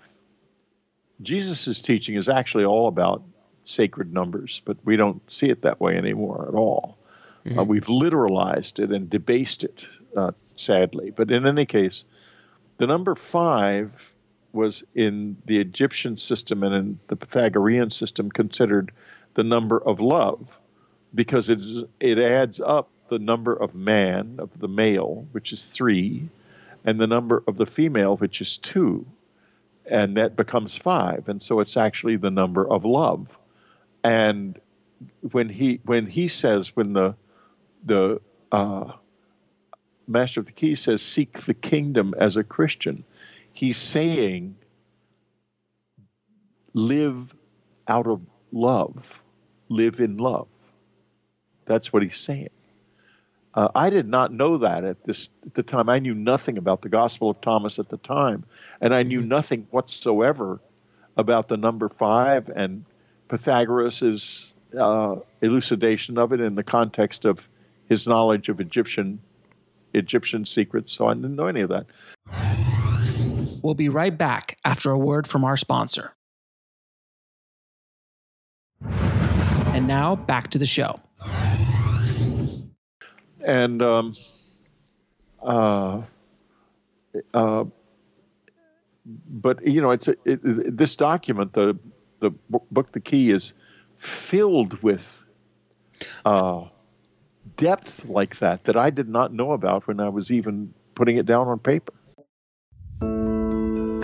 Jesus' 1.21 1.81
teaching 1.81 2.15
is 2.15 2.29
actually 2.29 2.65
all 2.65 2.87
about 2.87 3.23
sacred 3.65 4.13
numbers, 4.13 4.61
but 4.65 4.77
we 4.83 4.95
don't 4.95 5.21
see 5.31 5.49
it 5.49 5.61
that 5.61 5.79
way 5.79 5.97
anymore 5.97 6.45
at 6.47 6.55
all. 6.55 6.97
Mm-hmm. 7.45 7.59
Uh, 7.59 7.63
we've 7.63 7.85
literalized 7.85 8.79
it 8.79 8.91
and 8.91 9.09
debased 9.09 9.63
it, 9.63 9.87
uh, 10.15 10.31
sadly. 10.55 11.11
But 11.11 11.31
in 11.31 11.45
any 11.45 11.65
case, 11.65 12.03
the 12.77 12.87
number 12.87 13.15
five 13.15 14.13
was 14.53 14.83
in 14.93 15.37
the 15.45 15.59
Egyptian 15.59 16.17
system 16.17 16.63
and 16.63 16.75
in 16.75 16.99
the 17.07 17.15
Pythagorean 17.15 17.89
system 17.89 18.29
considered 18.29 18.91
the 19.33 19.43
number 19.43 19.81
of 19.81 20.01
love 20.01 20.59
because 21.13 21.49
it, 21.49 21.59
is, 21.59 21.83
it 21.99 22.19
adds 22.19 22.59
up 22.59 22.89
the 23.07 23.19
number 23.19 23.53
of 23.53 23.75
man, 23.75 24.35
of 24.39 24.57
the 24.57 24.67
male, 24.67 25.27
which 25.31 25.53
is 25.53 25.65
three, 25.65 26.29
and 26.83 26.99
the 26.99 27.07
number 27.07 27.43
of 27.47 27.57
the 27.57 27.65
female, 27.65 28.17
which 28.17 28.41
is 28.41 28.57
two 28.57 29.05
and 29.85 30.17
that 30.17 30.35
becomes 30.35 30.75
five. 30.75 31.27
And 31.27 31.41
so 31.41 31.59
it's 31.59 31.77
actually 31.77 32.17
the 32.17 32.31
number 32.31 32.67
of 32.67 32.85
love. 32.85 33.37
And 34.03 34.59
when 35.31 35.49
he 35.49 35.79
when 35.83 36.05
he 36.05 36.27
says 36.27 36.75
when 36.75 36.93
the 36.93 37.15
the 37.83 38.21
uh, 38.51 38.91
master 40.07 40.39
of 40.39 40.45
the 40.45 40.51
key 40.51 40.75
says 40.75 41.01
seek 41.01 41.39
the 41.41 41.55
kingdom 41.55 42.13
as 42.15 42.37
a 42.37 42.43
christian 42.43 43.03
he's 43.53 43.77
saying 43.77 44.55
live 46.73 47.33
out 47.87 48.07
of 48.07 48.21
love. 48.51 49.23
Live 49.69 49.99
in 49.99 50.17
love. 50.17 50.47
That's 51.65 51.91
what 51.93 52.03
he's 52.03 52.17
saying 52.17 52.49
Uh, 53.53 53.67
I 53.75 53.89
did 53.89 54.07
not 54.07 54.31
know 54.31 54.59
that 54.59 54.85
at 54.85 55.03
this 55.03 55.29
at 55.45 55.53
the 55.53 55.63
time. 55.63 55.89
I 55.89 55.99
knew 55.99 56.13
nothing 56.13 56.57
about 56.57 56.81
the 56.81 56.89
Gospel 56.89 57.29
of 57.29 57.41
Thomas 57.41 57.79
at 57.79 57.89
the 57.89 57.97
time, 57.97 58.45
and 58.79 58.93
I 58.93 59.03
knew 59.03 59.19
mm-hmm. 59.19 59.29
nothing 59.29 59.67
whatsoever 59.71 60.61
about 61.17 61.49
the 61.49 61.57
number 61.57 61.89
five 61.89 62.49
and 62.49 62.85
Pythagoras's 63.27 64.53
uh, 64.77 65.17
elucidation 65.41 66.17
of 66.17 66.31
it 66.31 66.39
in 66.39 66.55
the 66.55 66.63
context 66.63 67.25
of 67.25 67.49
his 67.89 68.07
knowledge 68.07 68.47
of 68.47 68.61
Egyptian 68.61 69.19
Egyptian 69.93 70.45
secrets. 70.45 70.93
So 70.93 71.07
I 71.07 71.13
didn't 71.13 71.35
know 71.35 71.47
any 71.47 71.61
of 71.61 71.69
that. 71.69 71.87
We'll 73.61 73.75
be 73.75 73.89
right 73.89 74.17
back 74.17 74.57
after 74.63 74.91
a 74.91 74.97
word 74.97 75.27
from 75.27 75.43
our 75.43 75.57
sponsor. 75.57 76.13
And 78.81 79.87
now 79.87 80.15
back 80.15 80.49
to 80.49 80.57
the 80.57 80.65
show. 80.65 81.01
And 83.43 83.81
um, 83.81 84.13
uh, 85.41 86.01
uh, 87.33 87.65
but 89.05 89.65
you 89.67 89.81
know, 89.81 89.91
it's 89.91 90.07
a, 90.07 90.15
it, 90.25 90.41
this 90.77 90.95
document, 90.95 91.53
the 91.53 91.77
the 92.19 92.31
book, 92.31 92.91
the 92.91 92.99
key, 92.99 93.31
is 93.31 93.53
filled 93.97 94.81
with 94.83 95.23
uh, 96.25 96.65
depth 97.57 98.07
like 98.07 98.37
that 98.37 98.65
that 98.65 98.77
I 98.77 98.89
did 98.89 99.09
not 99.09 99.33
know 99.33 99.53
about 99.53 99.87
when 99.87 99.99
I 99.99 100.09
was 100.09 100.31
even 100.31 100.73
putting 100.95 101.17
it 101.17 101.25
down 101.25 101.47
on 101.47 101.59
paper. 101.59 101.93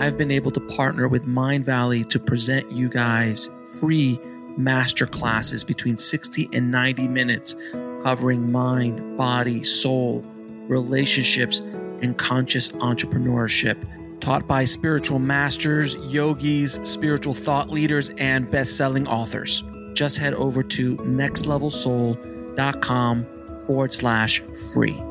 I've 0.00 0.16
been 0.16 0.30
able 0.30 0.52
to 0.52 0.60
partner 0.60 1.08
with 1.08 1.26
Mindvalley 1.26 2.08
to 2.10 2.20
present 2.20 2.70
you 2.70 2.88
guys 2.88 3.50
free 3.80 4.18
master 4.56 5.06
classes 5.06 5.64
between 5.64 5.98
60 5.98 6.48
and 6.52 6.70
90 6.70 7.08
minutes 7.08 7.54
covering 8.02 8.50
mind, 8.50 9.16
body, 9.16 9.62
soul, 9.64 10.24
relationships, 10.68 11.60
and 12.02 12.18
conscious 12.18 12.70
entrepreneurship. 12.70 13.76
Taught 14.20 14.46
by 14.46 14.64
spiritual 14.64 15.18
masters, 15.18 15.96
yogis, 16.12 16.78
spiritual 16.82 17.34
thought 17.34 17.70
leaders, 17.70 18.10
and 18.18 18.50
best 18.50 18.76
selling 18.76 19.06
authors. 19.06 19.62
Just 19.94 20.18
head 20.18 20.34
over 20.34 20.62
to 20.62 20.96
nextlevelsoul.com 20.96 23.26
forward 23.66 23.92
slash 23.92 24.40
free. 24.72 25.07